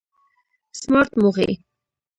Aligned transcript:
سمارټ 0.79 1.11
موخې 1.21 1.53